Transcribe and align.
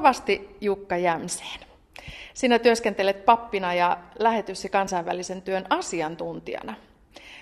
kovasti 0.00 0.56
Jukka 0.60 0.96
Jämseen. 0.96 1.60
Sinä 2.34 2.58
työskentelet 2.58 3.24
pappina 3.24 3.74
ja 3.74 3.98
lähetys- 4.18 4.64
ja 4.64 4.70
kansainvälisen 4.70 5.42
työn 5.42 5.66
asiantuntijana. 5.70 6.74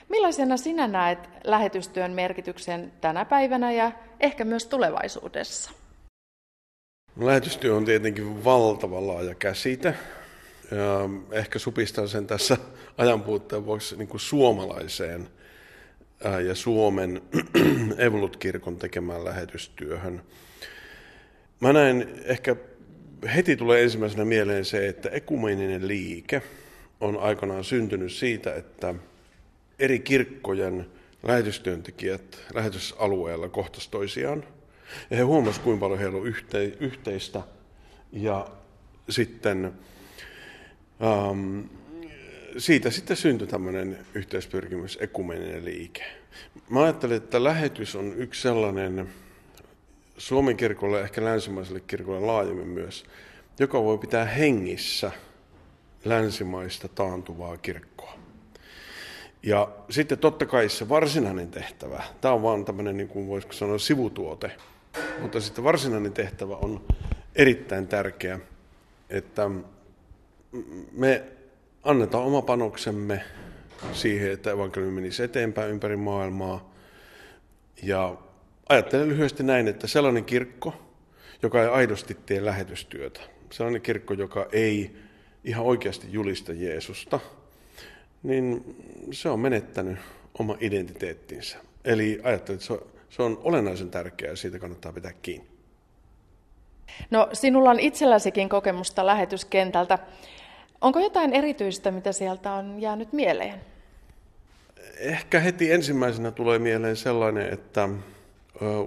Millaisena 0.08 0.56
sinä 0.56 0.88
näet 0.88 1.18
lähetystyön 1.44 2.10
merkityksen 2.10 2.92
tänä 3.00 3.24
päivänä 3.24 3.72
ja 3.72 3.92
ehkä 4.20 4.44
myös 4.44 4.66
tulevaisuudessa? 4.66 5.70
Lähetystyö 7.20 7.74
on 7.74 7.84
tietenkin 7.84 8.44
valtava 8.44 9.06
laaja 9.06 9.34
käsite. 9.34 9.94
Ja 10.70 11.08
ehkä 11.32 11.58
supistan 11.58 12.08
sen 12.08 12.26
tässä 12.26 12.56
ajanpuutteen 12.96 13.66
vuoksi 13.66 13.96
niin 13.96 14.08
kuin 14.08 14.20
suomalaiseen 14.20 15.28
ja 16.46 16.54
Suomen 16.54 17.22
Evolut-kirkon 18.06 18.76
tekemään 18.76 19.24
lähetystyöhön. 19.24 20.22
Mä 21.60 21.72
näen, 21.72 22.08
ehkä 22.24 22.56
heti 23.34 23.56
tulee 23.56 23.82
ensimmäisenä 23.82 24.24
mieleen 24.24 24.64
se, 24.64 24.88
että 24.88 25.08
ekumeninen 25.08 25.88
liike 25.88 26.42
on 27.00 27.18
aikanaan 27.18 27.64
syntynyt 27.64 28.12
siitä, 28.12 28.54
että 28.54 28.94
eri 29.78 29.98
kirkkojen 29.98 30.86
lähetystyöntekijät 31.22 32.38
lähetysalueella 32.54 33.48
kohtas 33.48 33.88
toisiaan. 33.88 34.44
Ja 35.10 35.16
he 35.16 35.22
huomasivat, 35.22 35.64
kuinka 35.64 35.80
paljon 35.80 35.98
heillä 35.98 36.18
on 36.18 36.34
yhteistä. 36.80 37.42
Ja 38.12 38.48
sitten 39.08 39.72
um, 41.30 41.68
siitä 42.58 42.90
sitten 42.90 43.16
syntyi 43.16 43.46
tämmöinen 43.46 43.98
yhteispyrkimys, 44.14 44.98
ekumeninen 45.00 45.64
liike. 45.64 46.04
Mä 46.70 46.82
ajattelen, 46.82 47.16
että 47.16 47.44
lähetys 47.44 47.96
on 47.96 48.14
yksi 48.16 48.42
sellainen 48.42 49.08
Suomen 50.18 50.56
kirkolle, 50.56 51.00
ehkä 51.00 51.24
länsimaiselle 51.24 51.80
kirkolle 51.80 52.20
laajemmin 52.20 52.68
myös, 52.68 53.04
joka 53.58 53.82
voi 53.82 53.98
pitää 53.98 54.24
hengissä 54.24 55.12
länsimaista 56.04 56.88
taantuvaa 56.88 57.56
kirkkoa. 57.56 58.14
Ja 59.42 59.68
sitten 59.90 60.18
totta 60.18 60.46
kai 60.46 60.68
se 60.68 60.88
varsinainen 60.88 61.50
tehtävä, 61.50 62.02
tämä 62.20 62.34
on 62.34 62.42
vaan 62.42 62.64
tämmöinen, 62.64 62.96
niin 62.96 63.08
kuin 63.08 63.28
voisiko 63.28 63.52
sanoa, 63.52 63.78
sivutuote, 63.78 64.50
mutta 65.20 65.40
sitten 65.40 65.64
varsinainen 65.64 66.12
tehtävä 66.12 66.56
on 66.56 66.84
erittäin 67.36 67.88
tärkeä, 67.88 68.40
että 69.10 69.50
me 70.92 71.22
annetaan 71.82 72.24
oma 72.24 72.42
panoksemme 72.42 73.22
siihen, 73.92 74.32
että 74.32 74.50
evankeliumi 74.50 74.94
menisi 74.94 75.22
eteenpäin 75.22 75.70
ympäri 75.70 75.96
maailmaa. 75.96 76.72
Ja 77.82 78.16
ajattelen 78.68 79.08
lyhyesti 79.08 79.42
näin, 79.42 79.68
että 79.68 79.86
sellainen 79.86 80.24
kirkko, 80.24 80.74
joka 81.42 81.62
ei 81.62 81.68
aidosti 81.68 82.16
tee 82.26 82.44
lähetystyötä, 82.44 83.20
sellainen 83.50 83.82
kirkko, 83.82 84.14
joka 84.14 84.46
ei 84.52 84.96
ihan 85.44 85.64
oikeasti 85.64 86.06
julista 86.10 86.52
Jeesusta, 86.52 87.20
niin 88.22 88.76
se 89.12 89.28
on 89.28 89.40
menettänyt 89.40 89.98
oma 90.38 90.56
identiteettinsä. 90.60 91.58
Eli 91.84 92.20
ajattelen, 92.22 92.56
että 92.56 92.66
se 92.66 92.72
on, 92.72 92.82
se 93.10 93.22
on 93.22 93.40
olennaisen 93.42 93.90
tärkeää 93.90 94.32
ja 94.32 94.36
siitä 94.36 94.58
kannattaa 94.58 94.92
pitää 94.92 95.12
kiinni. 95.22 95.46
No, 97.10 97.28
sinulla 97.32 97.70
on 97.70 97.80
itselläsikin 97.80 98.48
kokemusta 98.48 99.06
lähetyskentältä. 99.06 99.98
Onko 100.80 101.00
jotain 101.00 101.32
erityistä, 101.32 101.90
mitä 101.90 102.12
sieltä 102.12 102.52
on 102.52 102.80
jäänyt 102.80 103.12
mieleen? 103.12 103.60
Ehkä 104.98 105.40
heti 105.40 105.72
ensimmäisenä 105.72 106.30
tulee 106.30 106.58
mieleen 106.58 106.96
sellainen, 106.96 107.52
että 107.52 107.88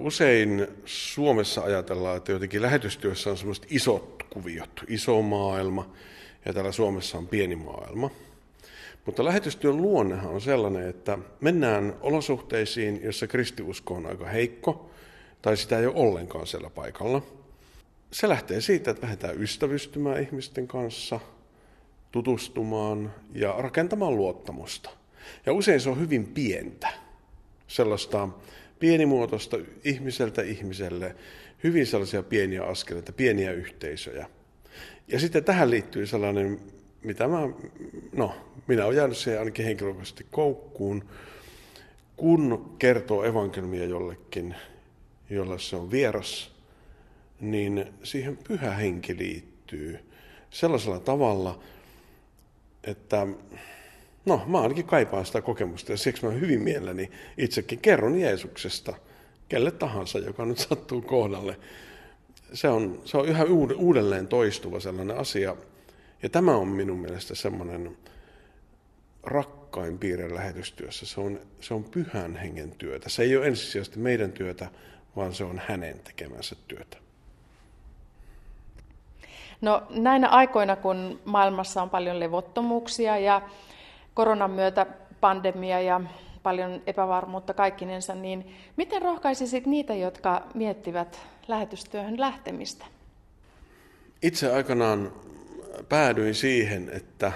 usein 0.00 0.66
Suomessa 0.84 1.60
ajatellaan, 1.60 2.16
että 2.16 2.32
jotenkin 2.32 2.62
lähetystyössä 2.62 3.30
on 3.30 3.36
semmoiset 3.36 3.66
isot 3.70 4.22
kuviot, 4.30 4.84
iso 4.88 5.22
maailma, 5.22 5.90
ja 6.44 6.52
täällä 6.52 6.72
Suomessa 6.72 7.18
on 7.18 7.28
pieni 7.28 7.56
maailma. 7.56 8.10
Mutta 9.06 9.24
lähetystyön 9.24 9.76
luonnehan 9.76 10.30
on 10.30 10.40
sellainen, 10.40 10.88
että 10.88 11.18
mennään 11.40 11.94
olosuhteisiin, 12.00 13.00
jossa 13.02 13.26
kristiusko 13.26 13.94
on 13.94 14.06
aika 14.06 14.26
heikko, 14.26 14.90
tai 15.42 15.56
sitä 15.56 15.78
ei 15.78 15.86
ole 15.86 15.96
ollenkaan 15.96 16.46
siellä 16.46 16.70
paikalla. 16.70 17.22
Se 18.10 18.28
lähtee 18.28 18.60
siitä, 18.60 18.90
että 18.90 19.02
lähdetään 19.02 19.42
ystävystymään 19.42 20.22
ihmisten 20.22 20.68
kanssa, 20.68 21.20
tutustumaan 22.12 23.14
ja 23.34 23.54
rakentamaan 23.58 24.16
luottamusta. 24.16 24.90
Ja 25.46 25.52
usein 25.52 25.80
se 25.80 25.90
on 25.90 26.00
hyvin 26.00 26.26
pientä, 26.26 26.88
sellaista 27.68 28.28
pienimuotoista 28.82 29.56
ihmiseltä 29.84 30.42
ihmiselle, 30.42 31.16
hyvin 31.64 31.86
sellaisia 31.86 32.22
pieniä 32.22 32.64
askeleita, 32.64 33.12
pieniä 33.12 33.52
yhteisöjä. 33.52 34.26
Ja 35.08 35.20
sitten 35.20 35.44
tähän 35.44 35.70
liittyy 35.70 36.06
sellainen, 36.06 36.60
mitä 37.02 37.28
mä, 37.28 37.48
no, 38.16 38.34
minä 38.66 38.84
olen 38.84 38.96
jäänyt 38.96 39.16
siihen 39.16 39.38
ainakin 39.38 39.64
henkilökohtaisesti 39.64 40.26
koukkuun, 40.30 41.04
kun 42.16 42.74
kertoo 42.78 43.24
evankeliumia 43.24 43.84
jollekin, 43.84 44.54
jolle 45.30 45.58
se 45.58 45.76
on 45.76 45.90
vieras, 45.90 46.50
niin 47.40 47.86
siihen 48.02 48.38
pyhä 48.48 48.70
henki 48.70 49.16
liittyy 49.16 49.98
sellaisella 50.50 51.00
tavalla, 51.00 51.60
että 52.84 53.26
no, 54.24 54.42
mä 54.46 54.60
ainakin 54.60 54.84
kaipaan 54.84 55.26
sitä 55.26 55.42
kokemusta 55.42 55.92
ja 55.92 55.98
siksi 55.98 56.26
mä 56.26 56.32
hyvin 56.32 56.62
mielelläni 56.62 57.10
itsekin 57.38 57.78
kerron 57.78 58.20
Jeesuksesta 58.20 58.94
kelle 59.48 59.70
tahansa, 59.70 60.18
joka 60.18 60.44
nyt 60.44 60.58
sattuu 60.58 61.02
kohdalle. 61.02 61.58
Se 62.52 62.68
on, 62.68 63.02
se 63.04 63.16
on 63.16 63.28
yhä 63.28 63.44
uudelleen 63.76 64.28
toistuva 64.28 64.80
sellainen 64.80 65.18
asia. 65.18 65.56
Ja 66.22 66.28
tämä 66.28 66.56
on 66.56 66.68
minun 66.68 66.98
mielestä 66.98 67.34
semmoinen 67.34 67.96
rakkain 69.22 69.98
piirre 69.98 70.34
lähetystyössä. 70.34 71.06
Se 71.06 71.20
on, 71.20 71.40
se 71.60 71.74
on 71.74 71.84
pyhän 71.84 72.36
hengen 72.36 72.70
työtä. 72.70 73.08
Se 73.08 73.22
ei 73.22 73.36
ole 73.36 73.46
ensisijaisesti 73.46 73.98
meidän 73.98 74.32
työtä, 74.32 74.68
vaan 75.16 75.34
se 75.34 75.44
on 75.44 75.62
hänen 75.66 75.98
tekemänsä 75.98 76.56
työtä. 76.68 76.96
No 79.60 79.82
näinä 79.90 80.28
aikoina, 80.28 80.76
kun 80.76 81.20
maailmassa 81.24 81.82
on 81.82 81.90
paljon 81.90 82.20
levottomuuksia 82.20 83.18
ja 83.18 83.42
koronan 84.14 84.50
myötä 84.50 84.86
pandemia 85.20 85.80
ja 85.80 86.00
paljon 86.42 86.82
epävarmuutta 86.86 87.54
kaikkinensa, 87.54 88.14
niin 88.14 88.54
miten 88.76 89.02
rohkaisisit 89.02 89.66
niitä, 89.66 89.94
jotka 89.94 90.42
miettivät 90.54 91.26
lähetystyöhön 91.48 92.20
lähtemistä? 92.20 92.86
Itse 94.22 94.52
aikanaan 94.52 95.12
päädyin 95.88 96.34
siihen, 96.34 96.90
että 96.92 97.32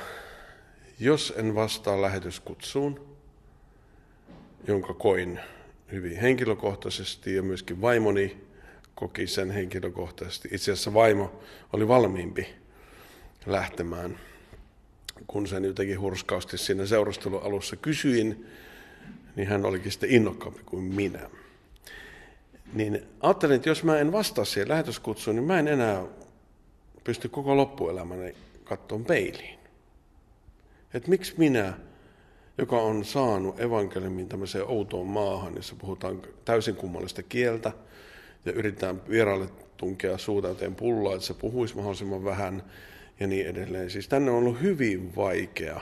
jos 1.00 1.34
en 1.36 1.54
vastaa 1.54 2.02
lähetyskutsuun, 2.02 3.16
jonka 4.66 4.94
koin 4.94 5.40
hyvin 5.92 6.20
henkilökohtaisesti 6.20 7.34
ja 7.34 7.42
myöskin 7.42 7.80
vaimoni 7.80 8.46
koki 8.94 9.26
sen 9.26 9.50
henkilökohtaisesti. 9.50 10.48
Itse 10.52 10.72
asiassa 10.72 10.94
vaimo 10.94 11.32
oli 11.72 11.88
valmiimpi 11.88 12.54
lähtemään, 13.46 14.18
kun 15.26 15.46
sen 15.46 15.64
jotenkin 15.64 16.00
hurskaasti 16.00 16.58
siinä 16.58 16.86
seurustelun 16.86 17.42
alussa 17.42 17.76
kysyin, 17.76 18.46
niin 19.36 19.48
hän 19.48 19.64
olikin 19.64 19.92
sitten 19.92 20.10
innokkaampi 20.10 20.60
kuin 20.66 20.82
minä. 20.82 21.30
Niin 22.72 23.02
ajattelin, 23.20 23.56
että 23.56 23.68
jos 23.68 23.84
mä 23.84 23.98
en 23.98 24.12
vastaa 24.12 24.44
siihen 24.44 24.68
lähetyskutsuun, 24.68 25.36
niin 25.36 25.46
mä 25.46 25.58
en 25.58 25.68
enää 25.68 26.04
pysty 27.04 27.28
koko 27.28 27.56
loppuelämäni 27.56 28.34
kattoon 28.64 29.04
peiliin. 29.04 29.58
Että 30.94 31.10
miksi 31.10 31.34
minä, 31.36 31.74
joka 32.58 32.76
on 32.76 33.04
saanut 33.04 33.60
evankeliumin 33.60 34.28
tämmöiseen 34.28 34.64
outoon 34.68 35.06
maahan, 35.06 35.56
jossa 35.56 35.74
puhutaan 35.78 36.22
täysin 36.44 36.76
kummallista 36.76 37.22
kieltä, 37.22 37.72
ja 38.44 38.52
yritetään 38.52 39.08
vieraille 39.08 39.48
tunkea 39.76 40.18
suutäyteen 40.18 40.74
pulloa, 40.74 41.14
että 41.14 41.26
se 41.26 41.34
puhuisi 41.34 41.76
mahdollisimman 41.76 42.24
vähän 42.24 42.62
ja 43.20 43.26
niin 43.26 43.46
edelleen. 43.46 43.90
Siis 43.90 44.08
tänne 44.08 44.30
on 44.30 44.36
ollut 44.36 44.60
hyvin 44.60 45.16
vaikea 45.16 45.80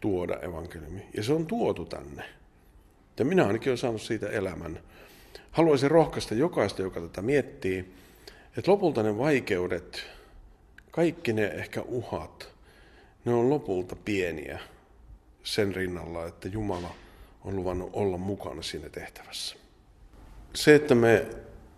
tuoda 0.00 0.38
evankeliumi, 0.40 1.06
ja 1.16 1.22
se 1.22 1.32
on 1.32 1.46
tuotu 1.46 1.84
tänne. 1.84 2.24
Ja 3.18 3.24
minä 3.24 3.46
ainakin 3.46 3.70
olen 3.70 3.78
saanut 3.78 4.02
siitä 4.02 4.28
elämän. 4.28 4.80
Haluaisin 5.50 5.90
rohkaista 5.90 6.34
jokaista, 6.34 6.82
joka 6.82 7.00
tätä 7.00 7.22
miettii, 7.22 7.94
että 8.56 8.70
lopulta 8.70 9.02
ne 9.02 9.18
vaikeudet, 9.18 10.06
kaikki 10.90 11.32
ne 11.32 11.46
ehkä 11.46 11.82
uhat, 11.82 12.52
ne 13.24 13.34
on 13.34 13.50
lopulta 13.50 13.96
pieniä 13.96 14.58
sen 15.42 15.74
rinnalla, 15.74 16.26
että 16.26 16.48
Jumala 16.48 16.94
on 17.44 17.56
luvannut 17.56 17.90
olla 17.92 18.16
mukana 18.16 18.62
siinä 18.62 18.88
tehtävässä. 18.88 19.56
Se, 20.54 20.74
että 20.74 20.94
me 20.94 21.26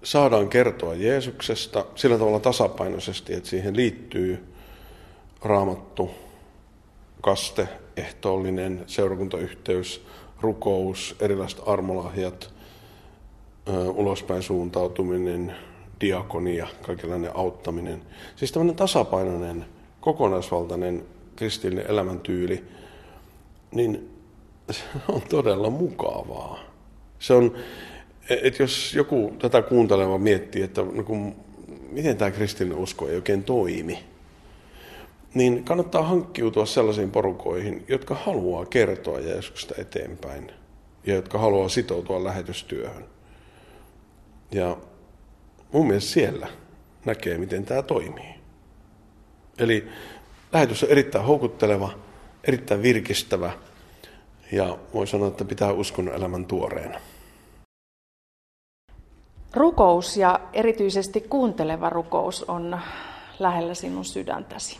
saadaan 0.04 0.48
kertoa 0.48 0.94
Jeesuksesta 0.94 1.84
sillä 1.94 2.18
tavalla 2.18 2.40
tasapainoisesti, 2.40 3.34
että 3.34 3.48
siihen 3.48 3.76
liittyy 3.76 4.44
raamattu, 5.42 6.10
kaste, 7.22 7.68
ehtoollinen, 7.96 8.84
seurakuntayhteys, 8.86 10.06
rukous, 10.40 11.16
erilaiset 11.20 11.60
armolahjat, 11.66 12.54
ulospäin 13.94 14.42
suuntautuminen, 14.42 15.54
diakonia, 16.00 16.66
kaikenlainen 16.82 17.30
auttaminen. 17.36 18.02
Siis 18.36 18.52
tämmöinen 18.52 18.76
tasapainoinen, 18.76 19.64
kokonaisvaltainen 20.00 21.04
kristillinen 21.36 21.90
elämäntyyli, 21.90 22.64
niin 23.74 24.10
se 24.70 24.82
on 25.08 25.22
todella 25.22 25.70
mukavaa. 25.70 26.58
Se 27.18 27.34
on, 27.34 27.54
että 28.28 28.62
jos 28.62 28.94
joku 28.94 29.34
tätä 29.38 29.62
kuunteleva 29.62 30.18
miettii, 30.18 30.62
että 30.62 30.82
no 30.92 31.02
kun, 31.02 31.36
miten 31.90 32.16
tämä 32.16 32.30
kristillinen 32.30 32.78
usko 32.78 33.08
ei 33.08 33.16
oikein 33.16 33.44
toimi, 33.44 34.04
niin 35.34 35.64
kannattaa 35.64 36.02
hankkiutua 36.02 36.66
sellaisiin 36.66 37.10
porukoihin, 37.10 37.84
jotka 37.88 38.14
haluaa 38.14 38.66
kertoa 38.66 39.20
Jeesuksesta 39.20 39.74
eteenpäin 39.78 40.50
ja 41.06 41.14
jotka 41.14 41.38
haluaa 41.38 41.68
sitoutua 41.68 42.24
lähetystyöhön. 42.24 43.04
Ja 44.52 44.76
mun 45.72 45.86
mielestä 45.86 46.10
siellä 46.10 46.48
näkee, 47.04 47.38
miten 47.38 47.64
tämä 47.64 47.82
toimii. 47.82 48.34
Eli 49.58 49.88
lähetys 50.52 50.82
on 50.82 50.90
erittäin 50.90 51.24
houkutteleva, 51.24 51.98
erittäin 52.44 52.82
virkistävä 52.82 53.52
ja 54.52 54.78
voi 54.94 55.06
sanoa, 55.06 55.28
että 55.28 55.44
pitää 55.44 55.72
uskon 55.72 56.08
elämän 56.08 56.46
tuoreena. 56.46 57.00
Rukous 59.54 60.16
ja 60.16 60.40
erityisesti 60.52 61.20
kuunteleva 61.20 61.90
rukous 61.90 62.42
on 62.42 62.78
lähellä 63.38 63.74
sinun 63.74 64.04
sydäntäsi. 64.04 64.78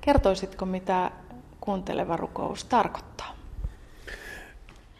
Kertoisitko, 0.00 0.66
mitä 0.66 1.10
kuunteleva 1.60 2.16
rukous 2.16 2.64
tarkoittaa? 2.64 3.36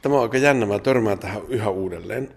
Tämä 0.03 0.15
on 0.15 0.23
aika 0.23 0.39
jännä, 0.39 0.67
mä 0.67 0.79
törmään 0.79 1.19
tähän 1.19 1.43
yhä 1.49 1.71
uudelleen. 1.71 2.31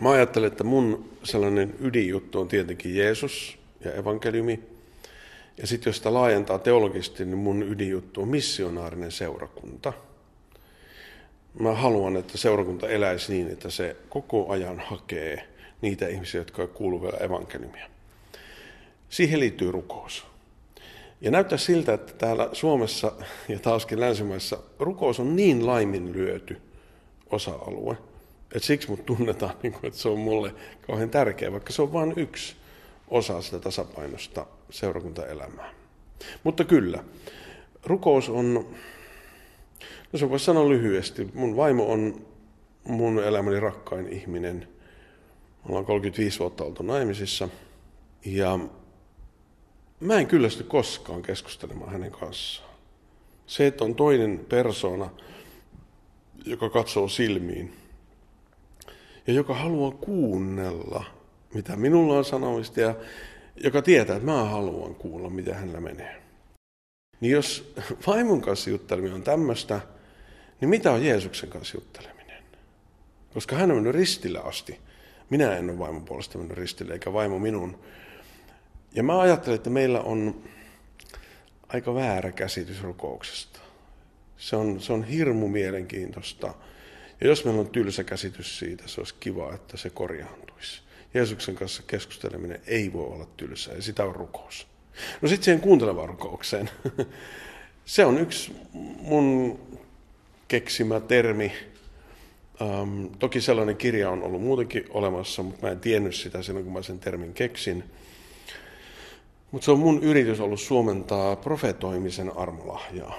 Mä 0.00 0.10
ajattelen, 0.10 0.46
että 0.46 0.64
mun 0.64 1.08
sellainen 1.22 1.74
ydinjuttu 1.80 2.40
on 2.40 2.48
tietenkin 2.48 2.96
Jeesus 2.96 3.58
ja 3.84 3.92
evankeliumi. 3.92 4.60
Ja 5.58 5.66
sitten 5.66 5.90
jos 5.90 5.96
sitä 5.96 6.14
laajentaa 6.14 6.58
teologisesti, 6.58 7.24
niin 7.24 7.38
mun 7.38 7.62
ydinjuttu 7.62 8.22
on 8.22 8.28
missionaarinen 8.28 9.12
seurakunta. 9.12 9.92
Mä 11.60 11.72
haluan, 11.72 12.16
että 12.16 12.38
seurakunta 12.38 12.88
eläisi 12.88 13.32
niin, 13.32 13.50
että 13.50 13.70
se 13.70 13.96
koko 14.08 14.50
ajan 14.50 14.80
hakee 14.80 15.48
niitä 15.80 16.08
ihmisiä, 16.08 16.40
jotka 16.40 16.66
kuuluvat 16.66 17.02
vielä 17.02 17.24
evankeliumia. 17.24 17.90
Siihen 19.08 19.40
liittyy 19.40 19.72
rukous. 19.72 20.26
Ja 21.20 21.30
näyttää 21.30 21.58
siltä, 21.58 21.94
että 21.94 22.12
täällä 22.12 22.48
Suomessa 22.52 23.12
ja 23.48 23.58
taaskin 23.58 24.00
länsimaissa 24.00 24.58
rukous 24.78 25.20
on 25.20 25.36
niin 25.36 25.66
laiminlyöty 25.66 26.60
osa-alue, 27.30 27.96
että 28.54 28.66
siksi 28.66 28.90
mut 28.90 29.06
tunnetaan, 29.06 29.54
niin 29.62 29.74
että 29.82 29.98
se 30.00 30.08
on 30.08 30.18
mulle 30.18 30.54
kauhean 30.86 31.10
tärkeä, 31.10 31.52
vaikka 31.52 31.72
se 31.72 31.82
on 31.82 31.92
vain 31.92 32.12
yksi 32.16 32.56
osa 33.08 33.42
sitä 33.42 33.58
tasapainosta 33.58 34.46
seurakuntaelämää. 34.70 35.70
Mutta 36.44 36.64
kyllä, 36.64 37.04
rukous 37.84 38.28
on, 38.28 38.66
no 40.12 40.18
se 40.18 40.30
voisi 40.30 40.44
sanoa 40.44 40.68
lyhyesti, 40.68 41.30
mun 41.34 41.56
vaimo 41.56 41.92
on 41.92 42.26
mun 42.84 43.24
elämäni 43.24 43.60
rakkain 43.60 44.08
ihminen. 44.08 44.68
Me 45.64 45.68
ollaan 45.68 45.84
35 45.84 46.38
vuotta 46.38 46.64
oltu 46.64 46.82
naimisissa 46.82 47.48
ja 48.24 48.58
mä 50.00 50.18
en 50.18 50.26
kyllästy 50.26 50.64
koskaan 50.64 51.22
keskustelemaan 51.22 51.92
hänen 51.92 52.12
kanssaan. 52.12 52.68
Se, 53.46 53.66
että 53.66 53.84
on 53.84 53.94
toinen 53.94 54.46
persona, 54.48 55.10
joka 56.44 56.70
katsoo 56.70 57.08
silmiin 57.08 57.72
ja 59.26 59.32
joka 59.32 59.54
haluaa 59.54 59.90
kuunnella, 59.90 61.04
mitä 61.54 61.76
minulla 61.76 62.18
on 62.18 62.24
sanomista 62.24 62.80
ja 62.80 62.94
joka 63.56 63.82
tietää, 63.82 64.16
että 64.16 64.26
mä 64.26 64.44
haluan 64.44 64.94
kuulla, 64.94 65.30
mitä 65.30 65.54
hänellä 65.54 65.80
menee. 65.80 66.22
Niin 67.20 67.32
jos 67.32 67.74
vaimon 68.06 68.40
kanssa 68.40 68.70
jutteleminen 68.70 69.14
on 69.14 69.22
tämmöistä, 69.22 69.80
niin 70.60 70.68
mitä 70.68 70.92
on 70.92 71.04
Jeesuksen 71.04 71.50
kanssa 71.50 71.76
jutteleminen? 71.76 72.42
Koska 73.34 73.56
hän 73.56 73.70
on 73.70 73.76
mennyt 73.76 73.94
ristille 73.94 74.38
asti. 74.38 74.80
Minä 75.30 75.56
en 75.56 75.70
ole 75.70 75.78
vaimon 75.78 76.04
puolesta 76.04 76.38
mennyt 76.38 76.56
ristille, 76.56 76.92
eikä 76.92 77.12
vaimo 77.12 77.38
minun. 77.38 77.78
Ja 78.94 79.02
mä 79.02 79.20
ajattelen, 79.20 79.56
että 79.56 79.70
meillä 79.70 80.00
on 80.00 80.42
aika 81.68 81.94
väärä 81.94 82.32
käsitys 82.32 82.82
rukouksesta. 82.82 83.60
Se 84.36 84.56
on, 84.56 84.80
se 84.80 84.92
on 84.92 85.04
hirmu 85.04 85.48
mielenkiintoista. 85.48 86.54
Ja 87.20 87.26
jos 87.26 87.44
meillä 87.44 87.60
on 87.60 87.70
tylsä 87.70 88.04
käsitys 88.04 88.58
siitä, 88.58 88.88
se 88.88 89.00
olisi 89.00 89.14
kiva, 89.20 89.54
että 89.54 89.76
se 89.76 89.90
korjaantuisi. 89.90 90.82
Jeesuksen 91.14 91.54
kanssa 91.54 91.82
keskusteleminen 91.86 92.60
ei 92.66 92.92
voi 92.92 93.06
olla 93.06 93.26
tylsää 93.36 93.74
ja 93.74 93.82
sitä 93.82 94.04
on 94.04 94.16
rukous. 94.16 94.66
No 95.22 95.28
sitten 95.28 95.44
siihen 95.44 95.60
kuuntelevaan 95.60 96.08
rukoukseen. 96.08 96.70
Se 97.84 98.04
on 98.04 98.18
yksi 98.18 98.56
mun 99.00 99.58
keksimä 100.48 101.00
termi. 101.00 101.52
Um, 102.60 103.10
toki 103.18 103.40
sellainen 103.40 103.76
kirja 103.76 104.10
on 104.10 104.22
ollut 104.22 104.42
muutenkin 104.42 104.84
olemassa, 104.90 105.42
mutta 105.42 105.66
mä 105.66 105.72
en 105.72 105.80
tiennyt 105.80 106.14
sitä 106.14 106.42
silloin, 106.42 106.64
kun 106.64 106.74
mä 106.74 106.82
sen 106.82 106.98
termin 106.98 107.34
keksin. 107.34 107.84
Mutta 109.50 109.64
se 109.64 109.70
on 109.70 109.78
mun 109.78 110.02
yritys 110.02 110.40
ollut 110.40 110.60
suomentaa 110.60 111.36
profetoimisen 111.36 112.36
armolahjaa. 112.36 113.18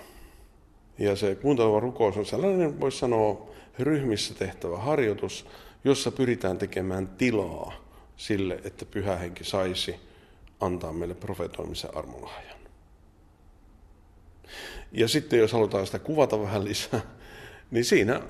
Ja 0.99 1.15
se 1.15 1.35
kuunteleva 1.35 1.79
rukous 1.79 2.17
on 2.17 2.25
sellainen, 2.25 2.79
voisi 2.79 2.97
sanoa, 2.97 3.49
ryhmissä 3.79 4.33
tehtävä 4.33 4.77
harjoitus, 4.77 5.45
jossa 5.83 6.11
pyritään 6.11 6.57
tekemään 6.57 7.07
tilaa 7.07 7.73
sille, 8.17 8.59
että 8.63 8.85
pyhä 8.85 9.15
henki 9.15 9.43
saisi 9.43 9.95
antaa 10.59 10.93
meille 10.93 11.15
profetoimisen 11.15 11.97
armolahjan. 11.97 12.59
Ja 14.91 15.07
sitten 15.07 15.39
jos 15.39 15.53
halutaan 15.53 15.85
sitä 15.85 15.99
kuvata 15.99 16.41
vähän 16.41 16.65
lisää, 16.65 17.01
niin 17.71 17.85
siinä 17.85 18.21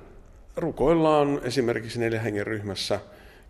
rukoillaan 0.56 1.42
esimerkiksi 1.44 2.00
neljä 2.00 2.22
hengen 2.22 2.48
ryhmässä, 2.48 3.00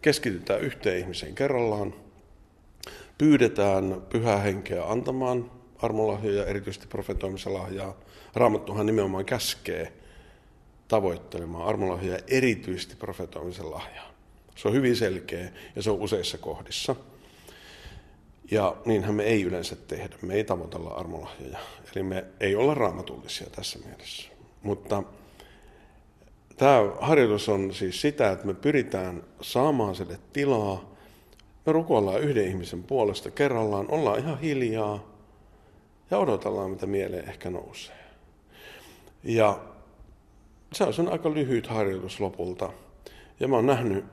keskitytään 0.02 0.62
yhteen 0.62 1.00
ihmiseen 1.00 1.36
kerrallaan– 1.36 1.94
pyydetään 3.20 4.02
pyhää 4.10 4.38
henkeä 4.38 4.84
antamaan 4.84 5.52
armolahjoja, 5.78 6.46
erityisesti 6.46 6.88
profetoimisen 6.88 7.54
lahjaa. 7.54 7.96
Raamattuhan 8.34 8.86
nimenomaan 8.86 9.26
käskee 9.26 9.94
tavoittelemaan 10.88 11.68
armolahjoja, 11.68 12.20
erityisesti 12.28 12.96
profetoimisen 12.96 13.72
lahjaa. 13.72 14.12
Se 14.56 14.68
on 14.68 14.74
hyvin 14.74 14.96
selkeä 14.96 15.52
ja 15.76 15.82
se 15.84 15.92
on 15.92 16.00
useissa 16.00 16.38
kohdissa. 16.38 16.96
Ja 18.52 18.76
niinhän 18.86 19.16
me 19.16 19.24
ei 19.24 19.44
yleensä 19.44 19.76
tehdä. 19.76 20.16
Me 20.22 20.34
ei 20.34 20.44
tavoitella 20.44 20.90
armolahjoja. 20.90 21.60
Eli 21.96 22.04
me 22.04 22.26
ei 22.40 22.56
olla 22.56 22.74
raamatullisia 22.74 23.48
tässä 23.50 23.80
mielessä. 23.86 24.30
Mutta 24.64 25.04
tämä 26.58 26.80
harjoitus 27.00 27.50
on 27.50 27.74
siis 27.74 28.02
sitä, 28.02 28.32
että 28.32 28.46
me 28.46 28.54
pyritään 28.54 29.24
saamaan 29.42 29.96
sille 29.96 30.20
tilaa 30.34 30.90
me 31.66 31.74
rukoillaan 31.74 32.22
yhden 32.22 32.48
ihmisen 32.48 32.84
puolesta 32.84 33.32
kerrallaan, 33.32 33.92
ollaan 33.92 34.20
ihan 34.20 34.40
hiljaa 34.40 35.04
ja 36.12 36.18
odotellaan, 36.18 36.72
mitä 36.72 36.86
mieleen 36.86 37.30
ehkä 37.30 37.50
nousee. 37.50 38.00
Ja 39.24 39.60
se 40.72 40.84
on 40.84 41.12
aika 41.12 41.34
lyhyt 41.34 41.68
harjoitus 41.68 42.20
lopulta. 42.20 42.74
Ja 43.40 43.48
mä 43.48 43.56
oon 43.56 43.66
nähnyt 43.66 44.06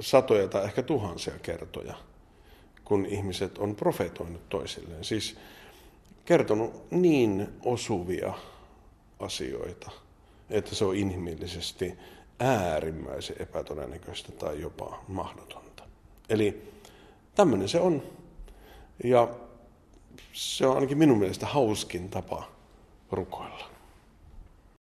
satoja 0.00 0.48
tai 0.48 0.64
ehkä 0.64 0.82
tuhansia 0.82 1.34
kertoja, 1.42 1.94
kun 2.92 3.06
ihmiset 3.06 3.58
on 3.58 3.74
profetoinut 3.74 4.48
toisilleen. 4.48 5.04
Siis 5.04 5.36
kertonut 6.24 6.90
niin 6.90 7.48
osuvia 7.64 8.34
asioita, 9.18 9.90
että 10.50 10.74
se 10.74 10.84
on 10.84 10.96
inhimillisesti 10.96 11.98
äärimmäisen 12.40 13.36
epätodennäköistä 13.38 14.32
tai 14.32 14.60
jopa 14.60 15.02
mahdotonta. 15.08 15.84
Eli 16.28 16.62
tämmöinen 17.34 17.68
se 17.68 17.80
on. 17.80 18.02
Ja 19.04 19.28
se 20.32 20.66
on 20.66 20.74
ainakin 20.74 20.98
minun 20.98 21.18
mielestä 21.18 21.46
hauskin 21.46 22.08
tapa 22.08 22.48
rukoilla. 23.10 23.71